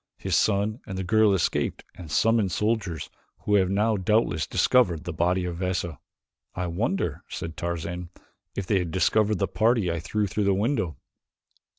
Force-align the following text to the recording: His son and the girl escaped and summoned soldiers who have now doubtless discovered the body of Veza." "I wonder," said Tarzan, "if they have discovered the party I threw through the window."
His 0.17 0.35
son 0.35 0.79
and 0.87 0.97
the 0.97 1.03
girl 1.03 1.31
escaped 1.31 1.83
and 1.93 2.09
summoned 2.09 2.51
soldiers 2.51 3.11
who 3.41 3.53
have 3.53 3.69
now 3.69 3.97
doubtless 3.97 4.47
discovered 4.47 5.03
the 5.03 5.13
body 5.13 5.45
of 5.45 5.57
Veza." 5.57 5.99
"I 6.55 6.65
wonder," 6.65 7.23
said 7.29 7.55
Tarzan, 7.55 8.09
"if 8.55 8.65
they 8.65 8.79
have 8.79 8.89
discovered 8.89 9.37
the 9.37 9.47
party 9.47 9.91
I 9.91 9.99
threw 9.99 10.25
through 10.25 10.45
the 10.45 10.55
window." 10.55 10.97